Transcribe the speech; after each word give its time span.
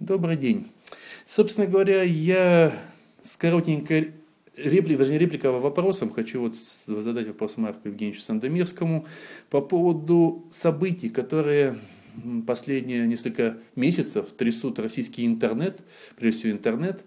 Добрый 0.00 0.38
день. 0.38 0.66
Собственно 1.26 1.66
говоря, 1.66 2.02
я 2.02 2.72
с 3.22 3.36
коротенькой 3.36 4.12
репликой, 4.56 4.96
даже 4.96 5.12
не 5.12 5.18
реплика, 5.18 5.50
а 5.50 5.52
вопросом 5.52 6.10
хочу 6.10 6.40
вот 6.40 6.56
задать 6.56 7.26
вопрос 7.26 7.58
Марку 7.58 7.86
Евгеньевичу 7.86 8.22
Сандомирскому 8.22 9.04
по 9.50 9.60
поводу 9.60 10.46
событий, 10.48 11.10
которые 11.10 11.76
последние 12.46 13.06
несколько 13.06 13.58
месяцев 13.76 14.28
трясут 14.30 14.78
российский 14.78 15.26
интернет, 15.26 15.82
прежде 16.16 16.38
всего 16.40 16.52
интернет, 16.54 17.04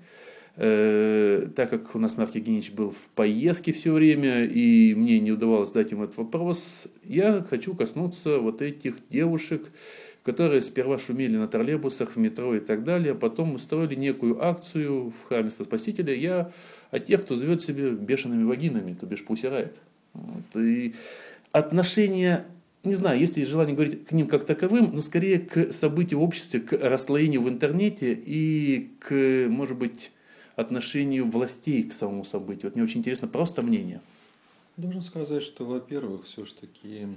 э, 0.57 1.47
так 1.55 1.71
как 1.71 1.95
у 1.95 1.99
нас 1.99 2.15
Марк 2.15 2.35
Евгеньевич 2.35 2.73
был 2.73 2.91
в 2.91 3.09
поездке 3.15 3.71
все 3.71 3.91
время, 3.91 4.45
и 4.45 4.93
мне 4.93 5.19
не 5.19 5.31
удавалось 5.31 5.69
задать 5.69 5.89
ему 5.89 6.03
этот 6.03 6.17
вопрос, 6.17 6.87
я 7.03 7.43
хочу 7.49 7.73
коснуться 7.73 8.37
вот 8.37 8.61
этих 8.61 8.97
девушек, 9.09 9.67
которые 10.23 10.61
сперва 10.61 10.97
шумели 10.97 11.35
на 11.35 11.47
троллейбусах, 11.47 12.15
в 12.15 12.17
метро 12.17 12.55
и 12.55 12.59
так 12.59 12.83
далее, 12.83 13.11
а 13.11 13.15
потом 13.15 13.55
устроили 13.55 13.95
некую 13.95 14.43
акцию 14.43 15.11
в 15.11 15.27
храме 15.27 15.49
Спасителя. 15.49 16.13
Я 16.13 16.51
о 16.91 16.99
тех, 16.99 17.23
кто 17.23 17.35
зовет 17.35 17.61
себя 17.61 17.89
бешеными 17.89 18.43
вагинами, 18.43 18.93
то 18.93 19.05
бишь 19.05 19.25
пусирает. 19.25 19.77
Вот. 20.13 20.61
И 20.61 20.95
отношение, 21.51 22.45
не 22.83 22.93
знаю, 22.93 23.19
есть 23.19 23.35
ли 23.35 23.43
желание 23.43 23.75
говорить 23.75 24.05
к 24.05 24.11
ним 24.13 24.27
как 24.27 24.45
таковым, 24.45 24.95
но 24.95 25.01
скорее 25.01 25.39
к 25.39 25.73
событию 25.73 26.19
в 26.19 26.23
обществе, 26.23 26.61
к 26.61 26.71
расслоению 26.73 27.41
в 27.41 27.49
интернете 27.49 28.13
и 28.13 28.91
к, 28.99 29.47
может 29.49 29.77
быть, 29.77 30.11
отношению 30.55 31.29
властей 31.29 31.83
к 31.83 31.93
самому 31.93 32.23
событию. 32.23 32.65
Вот 32.65 32.75
мне 32.75 32.83
очень 32.83 32.99
интересно 32.99 33.27
просто 33.27 33.61
мнение. 33.61 34.01
Должен 34.77 35.01
сказать, 35.01 35.43
что, 35.43 35.65
во-первых, 35.65 36.25
все-таки 36.25 37.07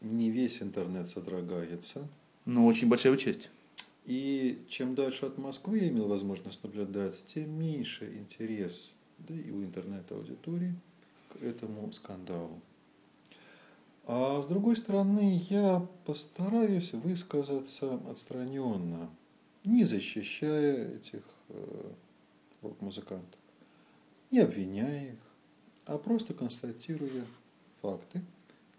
не 0.00 0.30
весь 0.30 0.60
интернет 0.60 1.08
содрогается. 1.08 2.08
Ну, 2.44 2.66
очень 2.66 2.88
большая 2.88 3.16
часть. 3.16 3.50
И 4.04 4.64
чем 4.68 4.96
дальше 4.96 5.26
от 5.26 5.38
Москвы 5.38 5.78
я 5.78 5.88
имел 5.88 6.08
возможность 6.08 6.62
наблюдать, 6.64 7.24
тем 7.24 7.56
меньше 7.56 8.12
интерес, 8.16 8.92
да 9.18 9.34
и 9.34 9.50
у 9.50 9.62
интернет-аудитории 9.62 10.74
к 11.28 11.42
этому 11.42 11.92
скандалу. 11.92 12.60
А 14.04 14.42
с 14.42 14.46
другой 14.46 14.74
стороны, 14.74 15.40
я 15.48 15.86
постараюсь 16.04 16.92
высказаться 16.92 18.00
отстраненно, 18.10 19.08
не 19.64 19.84
защищая 19.84 20.96
этих 20.96 21.22
э, 21.50 21.92
рок-музыкантов, 22.62 23.38
не 24.32 24.40
обвиняя 24.40 25.12
их, 25.12 25.18
а 25.86 25.98
просто 25.98 26.34
констатируя 26.34 27.24
факты, 27.80 28.22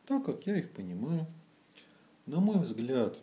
так 0.05 0.25
как 0.25 0.45
я 0.45 0.57
их 0.57 0.69
понимаю. 0.71 1.25
На 2.25 2.41
мой 2.41 2.59
взгляд, 2.59 3.17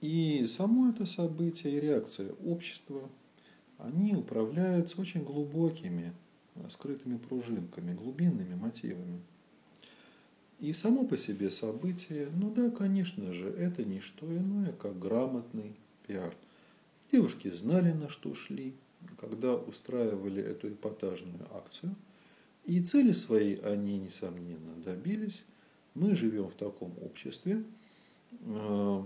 и 0.00 0.46
само 0.46 0.90
это 0.90 1.06
событие 1.06 1.76
и 1.76 1.80
реакция 1.80 2.32
общества, 2.44 3.08
они 3.78 4.14
управляются 4.14 5.00
очень 5.00 5.24
глубокими, 5.24 6.12
скрытыми 6.68 7.16
пружинками, 7.16 7.94
глубинными 7.94 8.54
мотивами. 8.54 9.20
И 10.60 10.72
само 10.72 11.04
по 11.04 11.16
себе 11.16 11.50
событие, 11.50 12.28
ну 12.34 12.50
да, 12.50 12.70
конечно 12.70 13.32
же, 13.32 13.48
это 13.48 13.84
не 13.84 14.00
что 14.00 14.26
иное, 14.26 14.72
как 14.72 14.98
грамотный 14.98 15.76
пиар. 16.06 16.34
Девушки 17.12 17.48
знали, 17.48 17.92
на 17.92 18.08
что 18.08 18.34
шли, 18.34 18.74
когда 19.18 19.54
устраивали 19.54 20.42
эту 20.42 20.68
эпатажную 20.68 21.46
акцию, 21.54 21.94
и 22.64 22.82
цели 22.82 23.12
свои 23.12 23.56
они, 23.60 23.98
несомненно, 23.98 24.74
добились. 24.84 25.44
Мы 25.94 26.16
живем 26.16 26.48
в 26.48 26.54
таком 26.54 26.92
обществе, 27.02 27.64
э, 28.32 29.02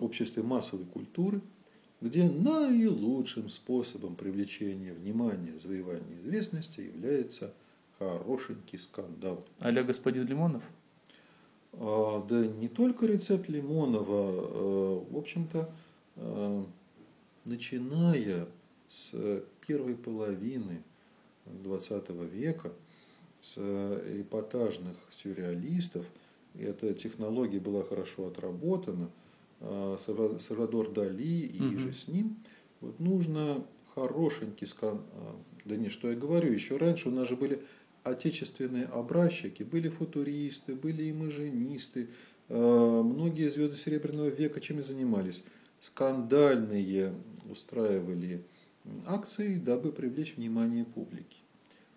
обществе 0.00 0.42
массовой 0.42 0.84
культуры, 0.84 1.40
где 2.00 2.24
наилучшим 2.24 3.50
способом 3.50 4.16
привлечения 4.16 4.92
внимания, 4.92 5.58
завоевания 5.58 6.16
известности 6.22 6.80
является 6.80 7.52
хорошенький 7.98 8.78
скандал. 8.78 9.44
Аля 9.62 9.82
господин 9.82 10.26
Лимонов? 10.26 10.62
А, 11.74 12.24
да 12.26 12.46
не 12.46 12.68
только 12.68 13.06
рецепт 13.06 13.48
Лимонова, 13.48 14.30
а, 14.32 15.04
в 15.10 15.16
общем-то, 15.16 15.70
а, 16.16 16.66
начиная 17.44 18.48
с 18.86 19.14
первой 19.66 19.94
половины 19.94 20.82
XX 21.46 22.28
века, 22.28 22.72
с 23.40 23.58
эпатажных 23.58 24.96
сюрреалистов, 25.10 26.04
эта 26.58 26.92
технология 26.94 27.60
была 27.60 27.84
хорошо 27.84 28.26
отработана– 28.26 29.10
Сальвадор 29.60 30.90
Дали 30.90 31.46
и 31.46 31.62
угу. 31.62 31.78
же 31.78 31.92
с 31.92 32.08
ним, 32.08 32.36
вот 32.80 32.98
нужно 32.98 33.64
хорошенький 33.94 34.66
скан. 34.66 35.02
Э, 35.12 35.32
да 35.64 35.76
не, 35.76 35.88
что 35.88 36.10
я 36.10 36.16
говорю, 36.16 36.52
еще 36.52 36.76
раньше 36.76 37.08
у 37.08 37.12
нас 37.12 37.28
же 37.28 37.36
были 37.36 37.62
отечественные 38.02 38.86
образчики, 38.86 39.62
были 39.62 39.88
футуристы, 39.88 40.74
были 40.74 41.10
имажинисты, 41.10 42.08
э, 42.48 43.02
многие 43.04 43.50
звезды 43.50 43.76
Серебряного 43.76 44.28
века 44.28 44.60
чем 44.60 44.78
и 44.78 44.82
занимались. 44.82 45.42
Скандальные 45.80 47.12
устраивали 47.50 48.42
акции, 49.06 49.56
дабы 49.56 49.92
привлечь 49.92 50.36
внимание 50.36 50.84
публики. 50.84 51.38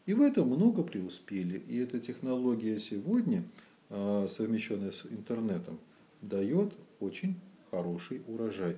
И 0.05 0.13
в 0.13 0.21
этом 0.21 0.49
много 0.49 0.83
преуспели. 0.83 1.63
И 1.67 1.77
эта 1.77 1.99
технология 1.99 2.77
сегодня, 2.79 3.43
совмещенная 3.89 4.91
с 4.91 5.05
интернетом, 5.05 5.79
дает 6.21 6.73
очень 6.99 7.35
хороший 7.73 8.21
урожай. 8.27 8.77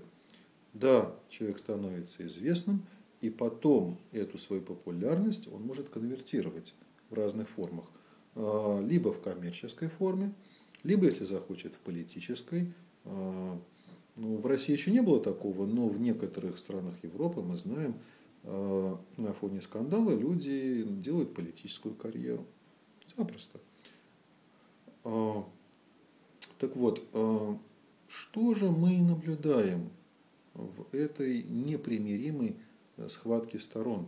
Да, 0.73 1.13
человек 1.29 1.59
становится 1.59 2.25
известным, 2.28 2.85
и 3.19 3.29
потом 3.29 3.97
эту 4.13 4.38
свою 4.38 4.61
популярность 4.61 5.47
он 5.51 5.63
может 5.63 5.89
конвертировать 5.89 6.73
в 7.09 7.13
разных 7.13 7.50
формах. 7.50 7.85
А, 8.35 8.81
либо 8.81 9.11
в 9.11 9.22
коммерческой 9.22 9.89
форме, 9.89 10.34
либо, 10.84 11.05
если 11.05 11.25
захочет, 11.25 11.73
в 11.73 11.79
политической. 11.79 12.73
А, 13.03 13.59
ну, 14.16 14.38
в 14.38 14.45
России 14.45 14.72
еще 14.72 14.91
не 14.91 15.01
было 15.01 15.22
такого, 15.22 15.66
но 15.66 15.89
в 15.89 16.00
некоторых 16.00 16.57
странах 16.57 16.94
Европы 17.03 17.41
мы 17.41 17.57
знаем, 17.57 17.95
а, 18.44 18.97
на 19.17 19.34
фоне 19.34 19.61
скандала 19.61 20.11
люди 20.11 20.84
делают 20.84 21.34
политическую 21.34 21.95
карьеру. 21.95 22.45
Запросто. 23.17 23.59
Так 26.57 26.75
вот, 26.75 27.03
что 28.07 28.53
же 28.53 28.69
мы 28.69 28.97
наблюдаем 28.97 29.89
в 30.53 30.93
этой 30.93 31.43
непримиримой 31.43 32.55
э, 32.97 33.07
схватке 33.07 33.59
сторон? 33.59 34.07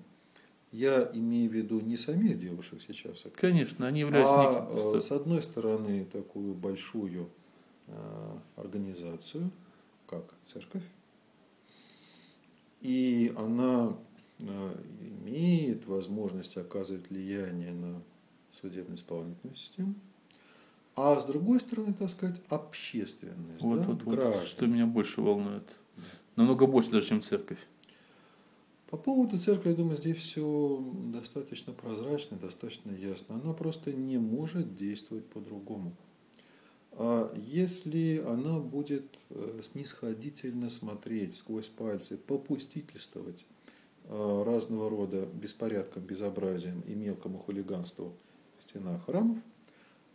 Я 0.71 1.09
имею 1.13 1.49
в 1.49 1.53
виду 1.53 1.79
не 1.79 1.97
самих 1.97 2.39
девушек 2.39 2.81
сейчас. 2.81 3.25
А 3.25 3.29
Конечно, 3.29 3.87
они 3.87 4.01
являются 4.01 4.33
а. 4.33 4.95
Э, 4.95 4.99
с 4.99 5.11
одной 5.11 5.41
стороны 5.41 6.05
такую 6.05 6.53
большую 6.53 7.29
э, 7.87 8.37
организацию, 8.55 9.49
как 10.07 10.33
церковь, 10.43 10.83
и 12.81 13.33
она 13.35 13.97
имеет 14.39 15.87
возможность 15.87 16.57
оказывать 16.57 17.09
влияние 17.09 17.73
на 17.73 18.01
судебно-исполнительную 18.61 19.55
систему, 19.55 19.95
а 20.97 21.19
с 21.19 21.25
другой 21.25 21.59
стороны, 21.59 21.93
так 21.93 22.09
сказать, 22.09 22.41
общественность. 22.49 23.61
Вот, 23.61 23.79
да? 23.79 23.85
вот, 23.85 24.03
вот, 24.03 24.47
что 24.47 24.65
меня 24.65 24.87
больше 24.87 25.21
волнует. 25.21 25.63
Намного 26.35 26.65
больше 26.65 26.89
даже, 26.89 27.07
чем 27.07 27.21
церковь. 27.21 27.59
По 28.89 28.97
поводу 28.97 29.37
церкви, 29.37 29.69
я 29.69 29.75
думаю, 29.75 29.97
здесь 29.97 30.17
все 30.17 30.83
достаточно 31.11 31.73
прозрачно, 31.73 32.37
достаточно 32.37 32.91
ясно. 32.91 33.39
Она 33.43 33.53
просто 33.53 33.93
не 33.93 34.17
может 34.17 34.75
действовать 34.75 35.25
по-другому. 35.25 35.93
А 36.93 37.31
если 37.35 38.23
она 38.25 38.59
будет 38.59 39.05
э, 39.29 39.59
снисходительно 39.61 40.71
смотреть 40.71 41.35
сквозь 41.35 41.67
пальцы, 41.67 42.17
попустительствовать 42.17 43.45
э, 44.05 44.43
разного 44.43 44.89
рода 44.89 45.27
беспорядкам, 45.27 46.03
безобразиям 46.03 46.81
и 46.87 46.95
мелкому 46.95 47.37
хулиганству 47.37 48.13
в 48.57 48.63
стенах 48.63 49.05
храмов, 49.05 49.37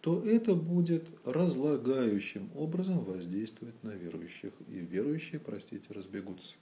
то 0.02 0.20
это 0.20 0.56
будет 0.56 1.08
разлагающим 1.24 2.50
образом 2.56 3.04
воздействовать 3.04 3.80
на 3.84 3.90
верующих. 3.90 4.52
И 4.68 4.80
верующие, 4.80 5.40
простите, 5.40 5.84
разбегутся. 5.90 6.54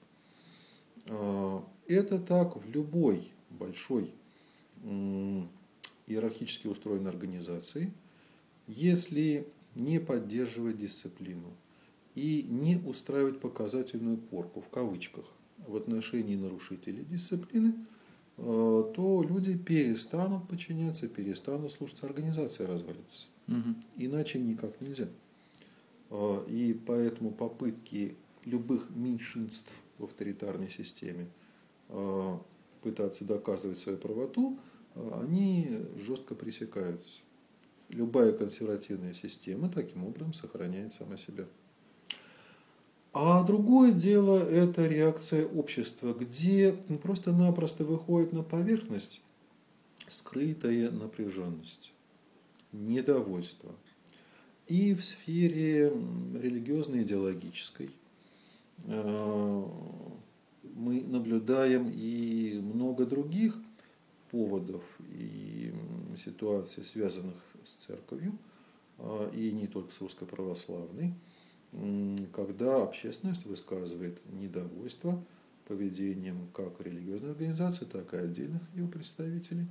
А, 1.07 1.65
это 1.89 2.19
так 2.19 2.57
в 2.57 2.71
любой 2.71 3.33
большой 3.49 4.13
иерархически 6.07 6.67
устроенной 6.67 7.11
организации, 7.11 7.93
если 8.67 9.47
не 9.75 10.01
поддерживать 10.01 10.77
дисциплину 10.77 11.57
и 12.15 12.47
не 12.49 12.77
устраивать 12.77 13.41
показательную 13.41 14.19
порку 14.19 14.61
в 14.61 14.69
кавычках 14.69 15.25
в 15.67 15.77
отношении 15.77 16.37
нарушителей 16.37 17.05
дисциплины, 17.05 17.75
то 18.41 19.27
люди 19.29 19.57
перестанут 19.57 20.49
подчиняться, 20.49 21.09
перестанут 21.09 21.73
слушаться, 21.73 22.07
организация 22.07 22.67
развалится. 22.67 23.27
Угу. 23.49 23.75
Иначе 23.97 24.41
никак 24.41 24.81
нельзя. 24.81 25.09
А, 26.11 26.45
и 26.47 26.73
поэтому 26.73 27.33
попытки 27.33 28.17
любых 28.45 28.89
меньшинств 28.91 29.71
в 29.99 30.05
авторитарной 30.05 30.71
системе 30.71 31.29
пытаться 32.83 33.25
доказывать 33.25 33.79
свою 33.79 33.99
правоту, 33.99 34.59
они 34.95 35.81
жестко 35.99 36.35
пресекаются. 36.35 37.19
Любая 37.89 38.33
консервативная 38.33 39.13
система 39.13 39.69
таким 39.69 40.05
образом 40.05 40.33
сохраняет 40.33 40.93
сама 40.93 41.17
себя. 41.17 41.47
А 43.13 43.43
другое 43.43 43.93
дело– 43.93 44.39
это 44.51 44.87
реакция 44.87 45.47
общества, 45.47 46.15
где 46.15 46.73
просто-напросто 47.03 47.85
выходит 47.85 48.33
на 48.33 48.43
поверхность 48.43 49.21
скрытая 50.11 50.91
напряженность, 50.91 51.93
недовольство. 52.73 53.75
И 54.67 54.95
в 54.95 55.05
сфере 55.05 55.89
религиозно-идеологической 55.89 57.91
э, 58.85 59.65
мы 60.75 61.03
наблюдаем 61.03 61.91
и 61.93 62.61
много 62.63 63.07
других 63.07 63.57
поводов 64.31 64.85
и 65.13 65.73
ситуаций, 66.17 66.85
связанных 66.85 67.35
с 67.65 67.73
церковью, 67.73 68.39
э, 68.99 69.31
и 69.35 69.51
не 69.51 69.67
только 69.67 69.93
с 69.93 70.01
русской 70.01 70.27
православной, 70.27 71.15
когда 72.33 72.83
общественность 72.83 73.47
высказывает 73.47 74.21
недовольство 74.33 75.23
поведением 75.69 76.49
как 76.53 76.81
религиозной 76.81 77.31
организации, 77.31 77.85
так 77.85 78.13
и 78.13 78.17
отдельных 78.17 78.63
ее 78.75 78.89
представителей. 78.89 79.67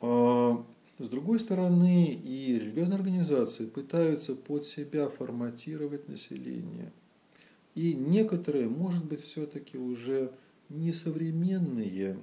А, 0.00 0.62
с 0.98 1.08
другой 1.08 1.40
стороны, 1.40 2.12
и 2.12 2.58
религиозные 2.58 2.96
организации 2.96 3.64
пытаются 3.64 4.34
под 4.34 4.66
себя 4.66 5.08
форматировать 5.08 6.08
население. 6.08 6.92
И 7.74 7.94
некоторые, 7.94 8.68
может 8.68 9.04
быть, 9.04 9.22
все-таки 9.22 9.78
уже 9.78 10.30
несовременные 10.68 12.18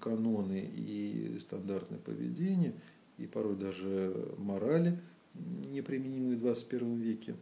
каноны 0.00 0.68
и 0.76 1.38
стандартное 1.38 1.98
поведение, 1.98 2.74
и 3.18 3.26
порой 3.26 3.54
даже 3.54 4.34
морали– 4.36 5.00
неприменимые 5.34 6.36
в 6.36 6.40
21 6.40 6.96
веке, 6.96 7.34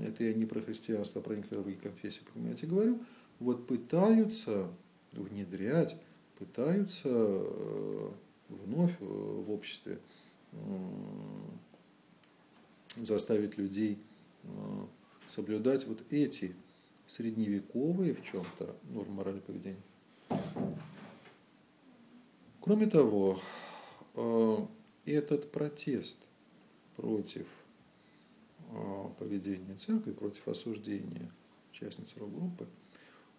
это 0.00 0.24
я 0.24 0.34
не 0.34 0.46
про 0.46 0.60
христианство, 0.60 1.20
а 1.20 1.24
про 1.24 1.36
некоторые 1.36 1.64
другие 1.64 1.80
конфессии, 1.80 2.22
понимаете, 2.32 2.66
говорю, 2.66 3.00
вот 3.38 3.66
пытаются 3.66 4.68
внедрять, 5.12 5.96
пытаются 6.38 7.08
э, 7.08 8.10
вновь 8.48 8.94
э, 9.00 9.04
в 9.04 9.50
обществе 9.50 9.98
заставить 12.96 13.56
людей 13.56 13.98
э, 14.42 14.48
соблюдать 15.26 15.86
вот 15.86 16.02
эти 16.10 16.54
средневековые 17.06 18.14
в 18.14 18.24
чем-то 18.24 18.74
нормы 18.90 19.14
морали 19.14 19.40
поведения. 19.40 19.82
Кроме 22.60 22.86
того, 22.86 23.40
этот 25.06 25.50
протест 25.50 26.18
против 27.00 27.46
а, 28.70 29.08
поведения 29.18 29.74
церкви, 29.76 30.12
против 30.12 30.46
осуждения 30.48 31.30
участниц 31.72 32.08
рок-группы, 32.16 32.66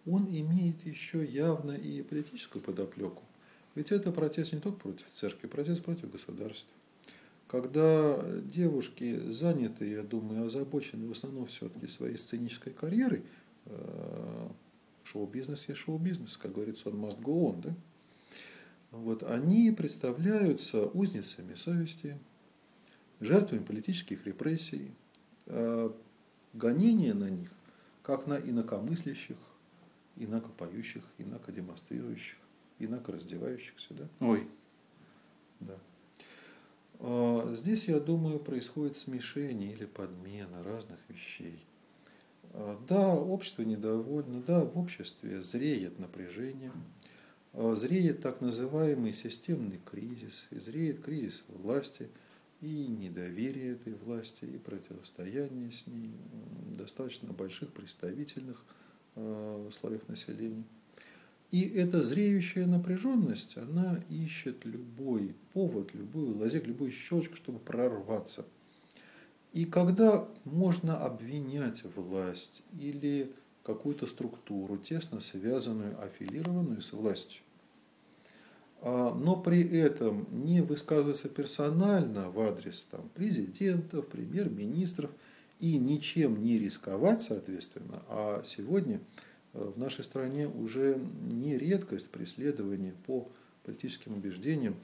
он 0.04 0.26
имеет 0.26 0.84
еще 0.84 1.24
явно 1.24 1.72
и 1.72 2.02
политическую 2.02 2.62
подоплеку. 2.62 3.22
Ведь 3.74 3.92
это 3.92 4.10
протест 4.10 4.52
не 4.52 4.60
только 4.60 4.78
против 4.80 5.08
церкви, 5.10 5.46
протест 5.46 5.82
против 5.84 6.10
государства. 6.10 6.72
Когда 7.46 8.22
девушки 8.40 9.30
заняты, 9.30 9.90
я 9.90 10.02
думаю, 10.02 10.46
озабочены 10.46 11.06
в 11.06 11.12
основном 11.12 11.46
все-таки 11.46 11.86
своей 11.86 12.16
сценической 12.16 12.72
карьерой, 12.72 13.22
э, 13.66 14.48
шоу-бизнес 15.04 15.68
есть 15.68 15.80
шоу-бизнес, 15.80 16.36
как 16.36 16.52
говорится, 16.52 16.88
он 16.88 16.96
must 16.96 17.20
go 17.20 17.52
on, 17.52 17.60
да? 17.60 17.74
Вот, 18.90 19.22
они 19.22 19.70
представляются 19.70 20.86
узницами 20.86 21.54
совести, 21.54 22.18
жертвами 23.22 23.62
политических 23.62 24.26
репрессий, 24.26 24.90
э, 25.46 25.90
гонения 26.52 27.14
на 27.14 27.30
них, 27.30 27.50
как 28.02 28.26
на 28.26 28.34
инакомыслящих, 28.34 29.36
инакопоющих, 30.16 31.04
инакодемонстрирующих, 31.18 32.36
инакораздевающихся. 32.78 33.94
Да? 33.94 34.08
Ой. 34.20 34.48
Да. 35.60 35.78
А, 36.98 37.54
здесь, 37.54 37.84
я 37.84 38.00
думаю, 38.00 38.38
происходит 38.40 38.96
смешение 38.96 39.72
или 39.72 39.86
подмена 39.86 40.62
разных 40.64 40.98
вещей. 41.08 41.64
А, 42.52 42.78
да, 42.88 43.14
общество 43.14 43.62
недовольно, 43.62 44.42
да, 44.42 44.64
в 44.64 44.76
обществе 44.76 45.42
зреет 45.42 45.98
напряжение, 46.00 46.72
зреет 47.52 48.20
так 48.20 48.40
называемый 48.40 49.12
системный 49.12 49.80
кризис, 49.84 50.48
зреет 50.50 51.04
кризис 51.04 51.44
власти– 51.48 52.08
и 52.62 52.86
недоверие 52.86 53.72
этой 53.72 53.94
власти, 53.94 54.44
и 54.44 54.56
противостояние 54.56 55.70
с 55.72 55.86
ней 55.88 56.14
достаточно 56.78 57.32
больших 57.32 57.72
представительных 57.72 58.64
э, 59.16 59.68
слоев 59.72 60.08
населения. 60.08 60.64
И 61.50 61.68
эта 61.68 62.02
зреющая 62.02 62.66
напряженность, 62.66 63.58
она 63.58 64.02
ищет 64.08 64.64
любой 64.64 65.34
повод, 65.52 65.92
любую 65.92 66.38
лазек, 66.38 66.66
любую 66.66 66.92
щелочку, 66.92 67.36
чтобы 67.36 67.58
прорваться. 67.58 68.46
И 69.52 69.66
когда 69.66 70.26
можно 70.44 70.98
обвинять 71.04 71.82
власть 71.96 72.62
или 72.78 73.34
какую-то 73.64 74.06
структуру, 74.06 74.78
тесно 74.78 75.20
связанную, 75.20 76.02
аффилированную 76.02 76.80
с 76.80 76.92
властью, 76.92 77.42
но 78.84 79.36
при 79.36 79.62
этом 79.78 80.26
не 80.30 80.60
высказываться 80.60 81.28
персонально 81.28 82.30
в 82.30 82.40
адрес 82.40 82.86
там, 82.90 83.08
президентов, 83.14 84.08
премьер-министров 84.08 85.10
и 85.60 85.78
ничем 85.78 86.42
не 86.42 86.58
рисковать, 86.58 87.22
соответственно. 87.22 88.02
А 88.08 88.42
сегодня 88.44 89.00
э, 89.54 89.72
в 89.74 89.78
нашей 89.78 90.02
стране 90.02 90.48
уже 90.48 91.00
не 91.30 91.56
редкость 91.56 92.10
преследования 92.10 92.94
по 93.06 93.28
политическим 93.64 94.14
убеждениям. 94.14 94.74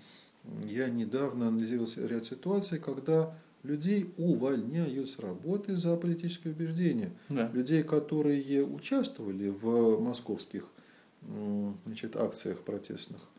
Я 0.64 0.88
недавно 0.88 1.48
анализировал 1.48 1.88
ряд 1.96 2.24
ситуаций, 2.24 2.78
когда 2.78 3.36
людей 3.64 4.14
увольняют 4.16 5.10
с 5.10 5.18
работы 5.18 5.76
за 5.76 5.96
политические 5.96 6.54
убеждения. 6.54 7.10
Да. 7.28 7.50
Людей, 7.52 7.82
которые 7.82 8.64
участвовали 8.64 9.48
в 9.48 9.98
московских 9.98 10.68
значит, 11.84 12.16
акциях 12.16 12.60
протестных 12.60 13.20
а, 13.20 13.37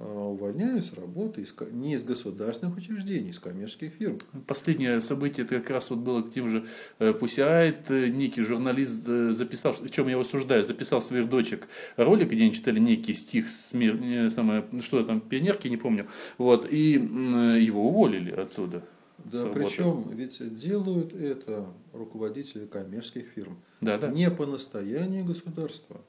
увольняют 0.00 0.84
с 0.84 0.94
работы 0.94 1.42
из, 1.42 1.54
не 1.72 1.94
из 1.94 2.04
государственных 2.04 2.76
учреждений, 2.76 3.30
из 3.30 3.38
коммерческих 3.38 3.92
фирм. 3.92 4.18
Последнее 4.46 5.00
событие 5.00 5.44
это 5.44 5.60
как 5.60 5.70
раз 5.70 5.90
вот 5.90 5.98
было 5.98 6.22
к 6.22 6.32
тем 6.32 6.48
же 6.48 6.66
э, 6.98 7.12
Пусяет, 7.12 7.90
э, 7.90 8.08
некий 8.08 8.42
журналист 8.42 9.06
э, 9.06 9.32
записал, 9.32 9.72
в 9.72 9.90
чем 9.90 10.06
я 10.06 10.12
его 10.12 10.22
осуждаю, 10.22 10.64
записал 10.64 11.02
своих 11.02 11.28
дочек 11.28 11.68
ролик, 11.96 12.30
где 12.30 12.44
они 12.44 12.52
читали 12.52 12.78
некий 12.78 13.14
стих, 13.14 13.48
смер... 13.48 14.30
самое, 14.30 14.64
что 14.80 15.04
там, 15.04 15.20
пионерки, 15.20 15.68
не 15.68 15.76
помню, 15.76 16.06
вот, 16.38 16.70
и 16.70 16.92
его 16.92 17.88
уволили 17.88 18.30
оттуда. 18.30 18.82
Да, 19.24 19.46
причем 19.46 20.10
ведь 20.12 20.54
делают 20.54 21.12
это 21.12 21.66
руководители 21.92 22.64
коммерческих 22.64 23.26
фирм 23.34 23.58
да, 23.82 23.98
да. 23.98 24.08
не 24.08 24.30
по 24.30 24.46
настоянию 24.46 25.24
государства, 25.26 26.00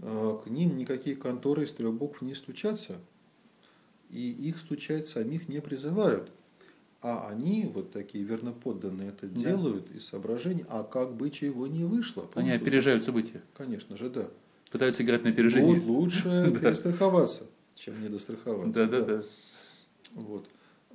к 0.00 0.44
ним 0.46 0.76
никакие 0.76 1.16
конторы 1.16 1.64
из 1.64 1.72
трех 1.72 1.94
букв 1.94 2.22
не 2.22 2.34
стучатся, 2.34 2.98
и 4.08 4.30
их 4.30 4.58
стучать 4.58 5.08
самих 5.08 5.48
не 5.48 5.60
призывают. 5.60 6.30
А 7.02 7.28
они, 7.28 7.70
вот 7.72 7.92
такие 7.92 8.24
верноподданные, 8.24 9.10
это 9.10 9.26
да. 9.26 9.40
делают 9.40 9.90
из 9.90 10.06
соображений, 10.06 10.64
а 10.68 10.82
как 10.82 11.14
бы 11.14 11.30
чего 11.30 11.66
не 11.66 11.84
вышло. 11.84 12.22
Помните? 12.22 12.52
Они 12.54 12.62
опережают 12.62 13.04
события. 13.04 13.42
Конечно 13.54 13.96
же, 13.96 14.10
да. 14.10 14.28
Пытаются 14.70 15.02
играть 15.02 15.24
на 15.24 15.30
опережение. 15.30 15.80
Вот 15.80 15.84
лучше 15.84 16.52
перестраховаться, 16.60 17.44
чем 17.74 18.02
недостраховаться. 18.02 18.86
Да, 18.86 19.00
да, 19.00 19.04
да. 19.04 19.24
Вот. 20.14 20.46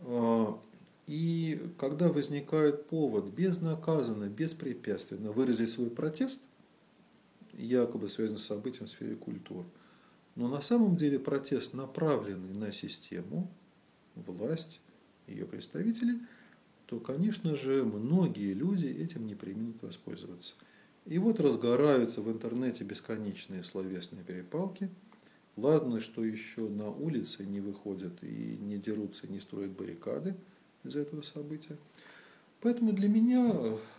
А, 0.01 0.59
и 1.07 1.59
когда 1.79 2.09
возникает 2.09 2.87
повод 2.87 3.25
безнаказанно, 3.25 4.25
беспрепятственно 4.25 5.31
выразить 5.31 5.69
свой 5.69 5.89
протест– 5.89 6.39
якобы 7.55 8.07
связан 8.07 8.37
с 8.37 8.45
событием 8.45 8.85
в 8.85 8.89
сфере 8.89 9.15
культуры. 9.15 9.67
Но 10.35 10.49
на 10.49 10.61
самом 10.61 10.97
деле 10.97 11.19
протест, 11.19 11.73
направленный 11.73 12.53
на 12.53 12.71
систему, 12.71 13.49
власть, 14.15 14.81
ее 15.27 15.45
представители, 15.45 16.19
то, 16.85 16.99
конечно 16.99 17.55
же, 17.55 17.83
многие 17.83 18.53
люди 18.53 18.85
этим 18.85 19.25
не 19.25 19.35
примут 19.35 19.81
воспользоваться. 19.81 20.53
И 21.05 21.17
вот 21.19 21.39
разгораются 21.39 22.21
в 22.21 22.31
интернете 22.31 22.83
бесконечные 22.83 23.63
словесные 23.63 24.23
перепалки. 24.23 24.89
Ладно, 25.55 26.01
что 26.01 26.23
еще 26.23 26.67
на 26.67 26.89
улице 26.89 27.45
не 27.45 27.61
выходят 27.61 28.23
и 28.23 28.57
не 28.59 28.77
дерутся, 28.77 29.27
не 29.27 29.39
строят 29.39 29.71
баррикады 29.71 30.35
из 30.83 30.95
этого 30.95 31.21
события. 31.21 31.77
Поэтому 32.61 32.91
для 32.91 33.07
меня 33.07 33.53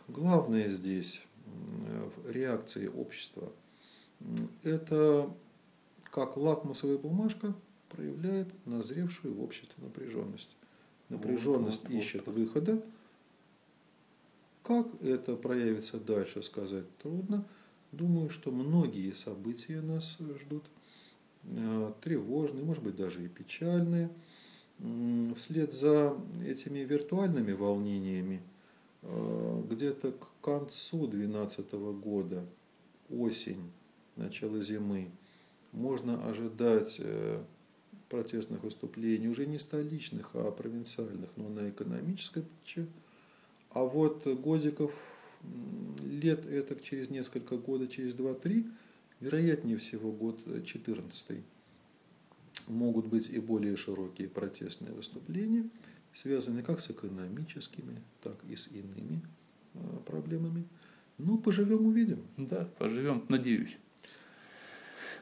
главное 0.08 0.68
здесь 0.68 1.22
реакции 2.28 2.88
общества. 2.88 3.52
Это 4.62 5.30
как 6.10 6.36
лакмусовая 6.36 6.98
бумажка 6.98 7.54
проявляет 7.90 8.48
назревшую 8.66 9.34
в 9.34 9.42
обществе 9.42 9.74
напряженность. 9.78 10.56
Напряженность 11.08 11.82
вот, 11.82 11.90
вот, 11.90 11.98
ищет 11.98 12.26
вот. 12.26 12.34
выхода. 12.34 12.82
Как 14.62 14.86
это 15.02 15.36
проявится 15.36 15.98
дальше, 15.98 16.42
сказать 16.42 16.86
трудно. 16.98 17.46
Думаю, 17.92 18.30
что 18.30 18.50
многие 18.50 19.12
события 19.12 19.80
нас 19.80 20.18
ждут 20.40 20.64
э, 21.44 21.92
тревожные, 22.02 22.64
может 22.64 22.82
быть, 22.82 22.96
даже 22.96 23.24
и 23.24 23.28
печальные. 23.28 24.10
Вслед 25.36 25.72
за 25.72 26.18
этими 26.44 26.80
виртуальными 26.80 27.52
волнениями 27.52 28.42
где-то 29.70 30.12
к 30.12 30.28
концу 30.42 31.06
2012 31.06 31.72
года, 32.00 32.44
осень, 33.10 33.70
начало 34.16 34.62
зимы, 34.62 35.10
можно 35.72 36.26
ожидать 36.28 36.96
э, 36.98 37.42
протестных 38.08 38.62
выступлений, 38.62 39.28
уже 39.28 39.46
не 39.46 39.58
столичных, 39.58 40.30
а 40.34 40.50
провинциальных, 40.50 41.30
но 41.36 41.48
на 41.48 41.68
экономической 41.68 42.42
почве. 42.42 42.86
А 43.70 43.84
вот 43.84 44.26
годиков 44.26 44.92
лет 46.02 46.46
это 46.46 46.76
через 46.80 47.10
несколько 47.10 47.56
года, 47.56 47.86
через 47.86 48.14
2-3, 48.14 48.70
вероятнее 49.20 49.76
всего 49.76 50.12
год 50.12 50.40
14 50.64 51.38
могут 52.68 53.06
быть 53.06 53.28
и 53.28 53.38
более 53.38 53.76
широкие 53.76 54.28
протестные 54.28 54.92
выступления, 54.92 55.68
связанные 56.16 56.62
как 56.62 56.80
с 56.80 56.90
экономическими, 56.90 58.02
так 58.22 58.36
и 58.48 58.56
с 58.56 58.68
иными 58.68 59.20
э, 59.74 59.78
проблемами. 60.06 60.64
Ну, 61.18 61.38
поживем, 61.38 61.86
увидим. 61.86 62.22
Да, 62.36 62.68
поживем, 62.78 63.24
надеюсь. 63.28 63.76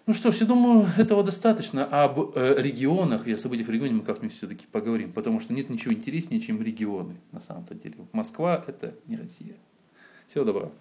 Ну 0.07 0.15
что 0.15 0.31
ж, 0.31 0.37
я 0.37 0.47
думаю, 0.47 0.87
этого 0.97 1.25
достаточно. 1.25 1.85
Об 1.85 2.37
э, 2.37 2.55
регионах 2.59 3.27
и 3.27 3.33
о 3.33 3.39
событиях 3.39 3.69
в 3.69 3.71
регионе 3.73 3.95
мы 3.95 4.03
как-нибудь 4.03 4.37
все-таки 4.37 4.67
поговорим, 4.71 5.13
потому 5.13 5.41
что 5.41 5.53
нет 5.53 5.69
ничего 5.69 5.93
интереснее, 5.93 6.41
чем 6.41 6.63
регионы 6.63 7.17
на 7.33 7.41
самом-то 7.41 7.75
деле. 7.75 7.97
Москва– 8.13 8.63
это 8.67 8.95
не 9.07 9.17
Россия. 9.17 9.57
Всего 10.29 10.45
доброго. 10.45 10.73